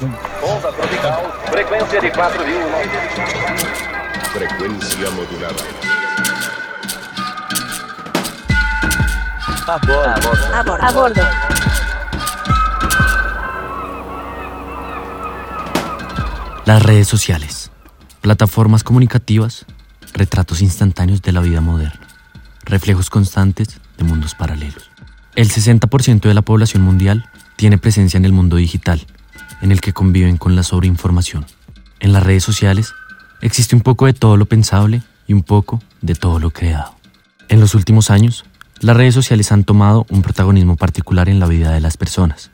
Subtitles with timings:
[0.00, 2.30] Onda tropical, frecuencia de 4.000.
[4.32, 5.62] Frecuencia modulada.
[9.66, 10.08] A bordo.
[10.54, 10.84] A bordo.
[10.86, 11.22] A bordo.
[16.64, 17.70] Las redes sociales,
[18.22, 19.66] plataformas comunicativas,
[20.14, 22.08] retratos instantáneos de la vida moderna,
[22.64, 24.90] reflejos constantes de mundos paralelos.
[25.36, 29.06] El 60% de la población mundial tiene presencia en el mundo digital,
[29.60, 31.46] en el que conviven con la sobreinformación.
[32.00, 32.92] En las redes sociales
[33.40, 36.94] existe un poco de todo lo pensable y un poco de todo lo creado.
[37.48, 38.44] En los últimos años,
[38.80, 42.50] las redes sociales han tomado un protagonismo particular en la vida de las personas.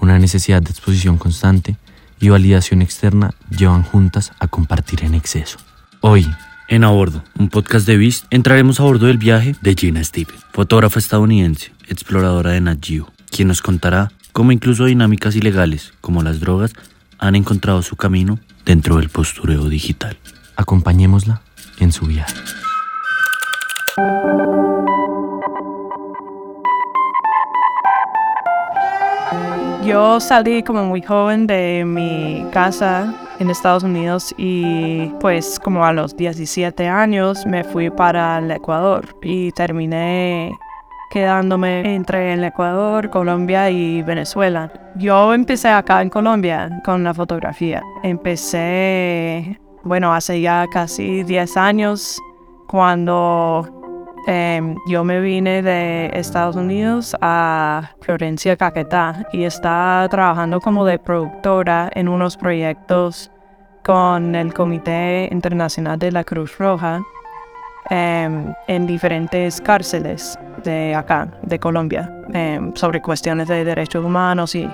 [0.00, 1.76] Una necesidad de exposición constante
[2.20, 5.58] y validación externa llevan juntas a compartir en exceso.
[6.00, 6.28] Hoy,
[6.68, 10.44] en A Bordo, un podcast de Beast, entraremos a bordo del viaje de Gina Stevens,
[10.52, 16.38] fotógrafa estadounidense, exploradora de Nat Geo, quien nos contará cómo incluso dinámicas ilegales como las
[16.38, 16.72] drogas
[17.18, 20.16] han encontrado su camino dentro del postureo digital.
[20.54, 21.40] Acompañémosla
[21.80, 22.36] en su viaje.
[29.84, 35.92] Yo salí como muy joven de mi casa en Estados Unidos y pues como a
[35.92, 40.56] los 17 años me fui para el Ecuador y terminé
[41.10, 44.70] quedándome entre el Ecuador, Colombia y Venezuela.
[44.96, 47.82] Yo empecé acá en Colombia con la fotografía.
[48.02, 52.18] Empecé, bueno, hace ya casi 10 años
[52.66, 53.66] cuando
[54.26, 60.98] em, yo me vine de Estados Unidos a Florencia, Caquetá y estaba trabajando como de
[60.98, 63.30] productora en unos proyectos
[63.84, 67.00] con el Comité Internacional de la Cruz Roja
[67.90, 74.68] em, en diferentes cárceles de acá, de Colombia, em, sobre cuestiones de derechos humanos y,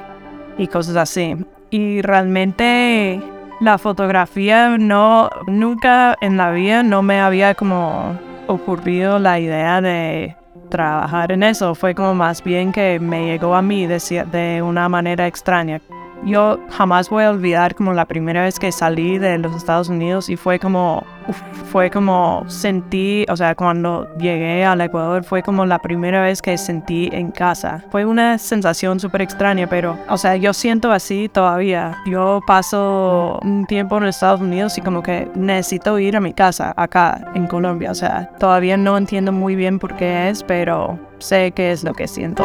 [0.68, 1.36] cosas así.
[1.70, 3.20] Y realmente
[3.60, 10.36] la fotografía no, nunca en la vida no me había como ocurrido la idea de
[10.68, 11.74] trabajar en eso.
[11.74, 15.80] Fue como más bien que me llegó a mí de una manera extraña.
[16.24, 20.28] Yo jamás voy a olvidar como la primera vez que salí de los Estados Unidos
[20.28, 25.66] y fue como, uf, fue como sentí, o sea, cuando llegué al Ecuador fue como
[25.66, 27.84] la primera vez que sentí en casa.
[27.90, 31.96] Fue una sensación súper extraña, pero, o sea, yo siento así todavía.
[32.06, 36.72] Yo paso un tiempo en Estados Unidos y como que necesito ir a mi casa
[36.76, 37.90] acá en Colombia.
[37.90, 41.92] O sea, todavía no entiendo muy bien por qué es, pero sé qué es lo
[41.92, 42.44] que siento.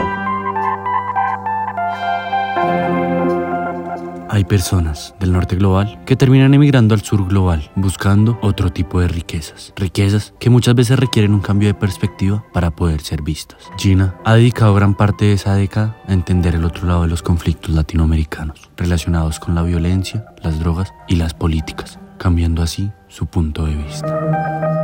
[4.32, 9.08] Hay personas del norte global que terminan emigrando al sur global buscando otro tipo de
[9.08, 9.74] riquezas.
[9.76, 13.58] Riquezas que muchas veces requieren un cambio de perspectiva para poder ser vistas.
[13.78, 17.24] Gina ha dedicado gran parte de esa década a entender el otro lado de los
[17.24, 23.66] conflictos latinoamericanos relacionados con la violencia, las drogas y las políticas, cambiando así su punto
[23.66, 24.79] de vista.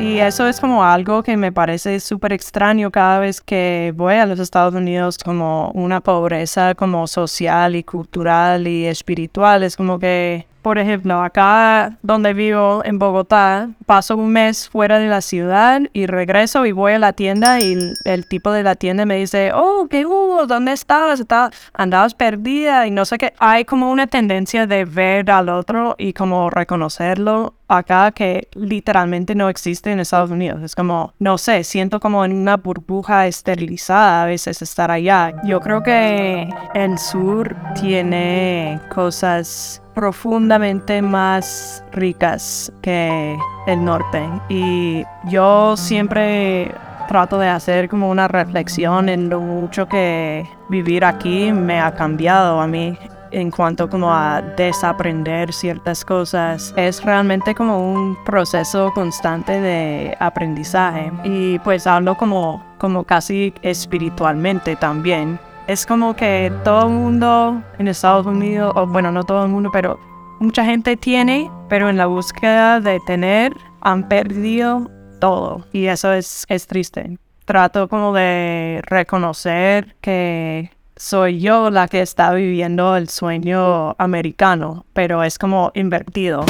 [0.00, 4.26] Y eso es como algo que me parece súper extraño cada vez que voy a
[4.26, 9.64] los Estados Unidos, como una pobreza como social y cultural y espiritual.
[9.64, 15.08] Es como que, por ejemplo, acá donde vivo en Bogotá, paso un mes fuera de
[15.08, 18.74] la ciudad y regreso y voy a la tienda y el, el tipo de la
[18.74, 20.46] tienda me dice, oh, ¿qué hubo?
[20.46, 21.20] ¿Dónde estabas?
[21.20, 23.32] Estaba- andabas perdida y no sé qué.
[23.38, 29.48] Hay como una tendencia de ver al otro y como reconocerlo acá que literalmente no
[29.48, 30.62] existe en Estados Unidos.
[30.62, 35.32] Es como, no sé, siento como en una burbuja esterilizada a veces estar allá.
[35.44, 43.36] Yo creo que el sur tiene cosas profundamente más ricas que
[43.66, 46.72] el norte y yo siempre
[47.08, 52.60] trato de hacer como una reflexión en lo mucho que vivir aquí me ha cambiado
[52.60, 52.96] a mí
[53.32, 56.72] en cuanto como a desaprender ciertas cosas.
[56.76, 64.76] Es realmente como un proceso constante de aprendizaje y pues hablo como, como casi espiritualmente
[64.76, 65.40] también.
[65.68, 69.68] Es como que todo el mundo en Estados Unidos, o bueno, no todo el mundo,
[69.70, 70.00] pero
[70.40, 76.46] mucha gente tiene, pero en la búsqueda de tener han perdido todo y eso es,
[76.48, 77.18] es triste.
[77.44, 85.22] Trato como de reconocer que soy yo la que está viviendo el sueño americano, pero
[85.22, 86.46] es como invertido.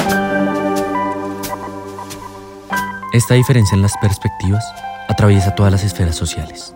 [3.12, 4.64] Esta diferencia en las perspectivas
[5.08, 6.72] atraviesa todas las esferas sociales.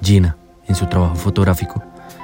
[0.00, 0.34] Gina,
[0.68, 1.82] en su trabajo fotográfico,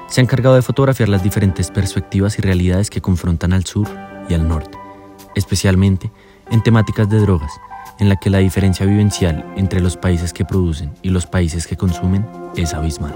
[0.09, 3.89] se ha encargado de fotografiar las diferentes perspectivas y realidades que confrontan al sur
[4.29, 4.77] y al norte,
[5.35, 6.11] especialmente
[6.51, 7.53] en temáticas de drogas,
[7.99, 11.77] en la que la diferencia vivencial entre los países que producen y los países que
[11.77, 12.27] consumen
[12.57, 13.15] es abismal.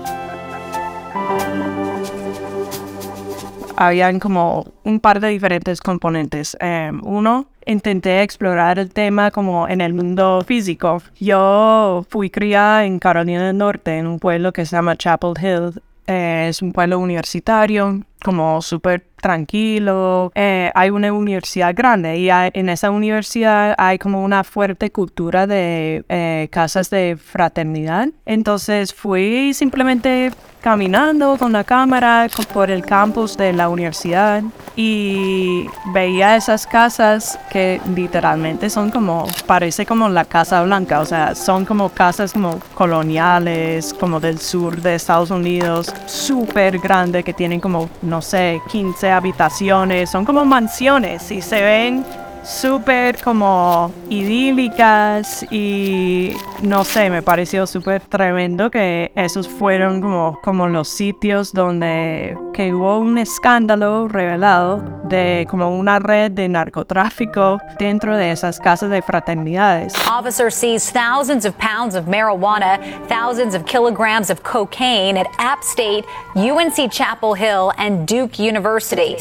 [3.76, 6.56] Habían como un par de diferentes componentes.
[6.61, 11.03] Em, uno, intenté explorar el tema como en el mundo físico.
[11.19, 15.82] Yo fui criada en Carolina del Norte, en un pueblo que se llama Chapel Hill.
[16.06, 20.32] Eh, es un pueblo universitario, como súper tranquilo.
[20.35, 26.05] Eh, hay una universidad grande y en esa universidad hay como una fuerte cultura de
[26.09, 28.09] eh, casas de fraternidad.
[28.26, 30.31] Entonces fui simplemente
[30.64, 34.43] caminando con la cámara por el campus de la universidad
[34.75, 41.34] y veía esas casas que literalmente son como, parece como la Casa Blanca, o sea,
[41.34, 47.61] son como casas como coloniales, como del sur de Estados Unidos, súper grandes que tienen
[47.61, 52.06] como, no sé, 15 habitaciones, son como mansiones y se ven
[52.44, 56.32] súper como idílicas y
[56.62, 62.73] no sé, me pareció súper tremendo que esos fueron como, como los sitios donde que
[62.73, 69.02] hubo un escándalo revelado de como una red de narcotráfico dentro de esas casas de
[69.02, 69.94] fraternidades.
[70.08, 76.05] Officer sees thousands of pounds of marijuana, thousands of kilograms of cocaine at App State,
[76.37, 79.17] UNC Chapel Hill and Duke University.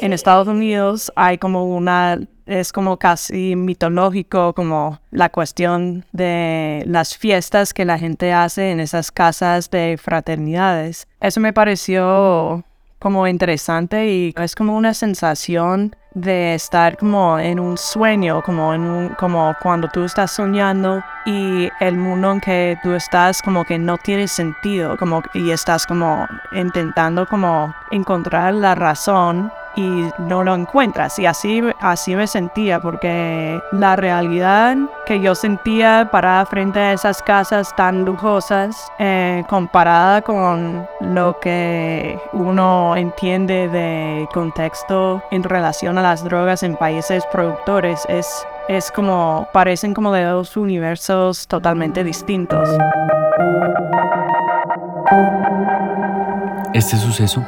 [0.00, 7.16] En Estados Unidos hay como una es como casi mitológico, como la cuestión de las
[7.16, 11.06] fiestas que la gente hace en esas casas de fraternidades.
[11.20, 12.64] Eso me pareció
[12.98, 18.80] como interesante y es como una sensación de estar como en un sueño, como en
[18.80, 23.78] un, como cuando tú estás soñando y el mundo en que tú estás como que
[23.78, 30.54] no tiene sentido, como y estás como intentando como encontrar la razón y no lo
[30.54, 31.18] encuentras.
[31.18, 37.22] Y así, así me sentía, porque la realidad que yo sentía para frente a esas
[37.22, 46.02] casas tan lujosas, eh, comparada con lo que uno entiende de contexto en relación a
[46.02, 52.68] las drogas en países productores, es, es como, parecen como de dos universos totalmente distintos.
[56.72, 57.44] Este suceso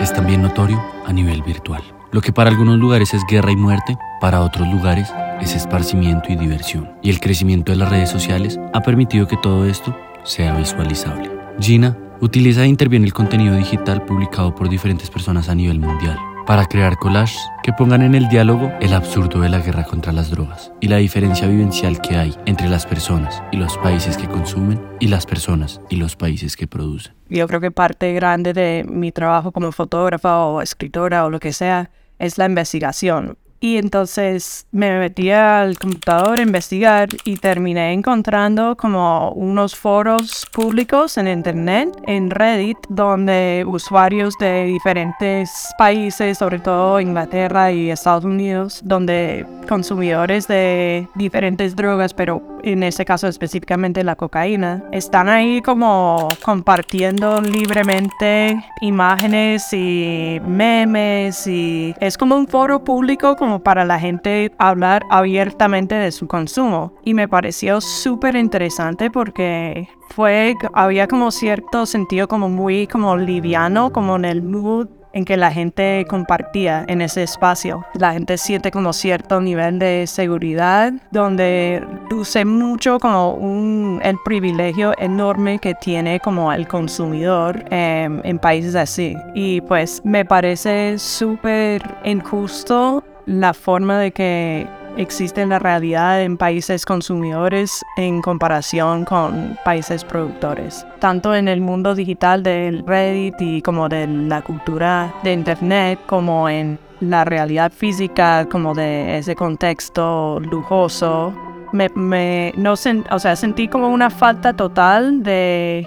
[0.00, 1.82] es también notorio a nivel virtual.
[2.12, 6.36] Lo que para algunos lugares es guerra y muerte, para otros lugares es esparcimiento y
[6.36, 6.90] diversión.
[7.02, 11.30] Y el crecimiento de las redes sociales ha permitido que todo esto sea visualizable.
[11.60, 16.66] Gina utiliza e interviene el contenido digital publicado por diferentes personas a nivel mundial para
[16.66, 20.72] crear collages que pongan en el diálogo el absurdo de la guerra contra las drogas
[20.80, 25.08] y la diferencia vivencial que hay entre las personas y los países que consumen y
[25.08, 27.14] las personas y los países que producen.
[27.28, 31.52] Yo creo que parte grande de mi trabajo como fotógrafa o escritora o lo que
[31.52, 33.36] sea es la investigación.
[33.60, 41.16] Y entonces me metí al computador a investigar y terminé encontrando como unos foros públicos
[41.16, 48.80] en internet, en Reddit, donde usuarios de diferentes países, sobre todo Inglaterra y Estados Unidos,
[48.84, 56.28] donde consumidores de diferentes drogas, pero en ese caso específicamente la cocaína, están ahí como
[56.44, 64.52] compartiendo libremente imágenes y memes y es como un foro público como para la gente
[64.58, 66.94] hablar abiertamente de su consumo.
[67.04, 73.92] Y me pareció súper interesante porque fue, había como cierto sentido como muy como liviano,
[73.92, 77.84] como en el mood en que la gente compartía en ese espacio.
[77.94, 85.58] La gente siente como cierto nivel de seguridad, donde luce mucho como el privilegio enorme
[85.58, 89.16] que tiene como el consumidor em, en países así.
[89.34, 96.84] Y pues me parece súper injusto la forma de que existe la realidad en países
[96.84, 100.86] consumidores en comparación con países productores.
[100.98, 106.48] Tanto en el mundo digital del Reddit y como de la cultura de Internet, como
[106.48, 111.34] en la realidad física, como de ese contexto lujoso,
[111.72, 115.86] me, no o sea, sentí como una falta total de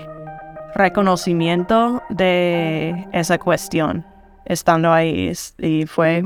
[0.75, 4.06] reconocimiento de esa cuestión
[4.46, 6.24] estando ahí y fue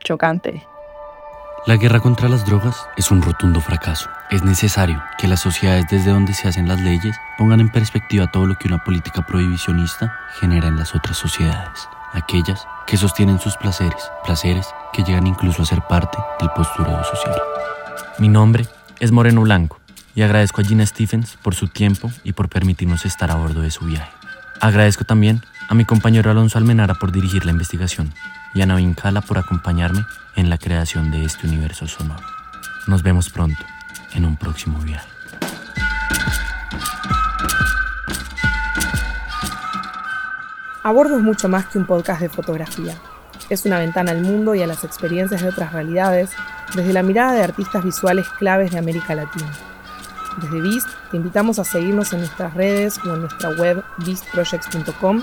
[0.00, 0.62] chocante.
[1.68, 4.08] La guerra contra las drogas es un rotundo fracaso.
[4.30, 8.46] Es necesario que las sociedades desde donde se hacen las leyes pongan en perspectiva todo
[8.46, 10.10] lo que una política prohibicionista
[10.40, 15.66] genera en las otras sociedades, aquellas que sostienen sus placeres, placeres que llegan incluso a
[15.66, 17.36] ser parte del postureo social.
[18.18, 18.66] Mi nombre
[18.98, 19.78] es Moreno Blanco
[20.14, 23.70] y agradezco a Gina Stephens por su tiempo y por permitirnos estar a bordo de
[23.70, 24.10] su viaje.
[24.62, 28.12] Agradezco también a mi compañero Alonso Almenara por dirigir la investigación
[28.54, 32.24] y a Navin Kala por acompañarme en la creación de este universo sonoro.
[32.86, 33.62] Nos vemos pronto
[34.14, 35.08] en un próximo viaje.
[40.82, 42.94] A bordo es mucho más que un podcast de fotografía.
[43.50, 46.30] Es una ventana al mundo y a las experiencias de otras realidades
[46.74, 49.50] desde la mirada de artistas visuales claves de América Latina.
[50.40, 55.22] Desde Beast te invitamos a seguirnos en nuestras redes o en nuestra web beastprojects.com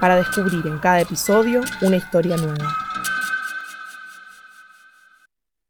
[0.00, 2.85] para descubrir en cada episodio una historia nueva.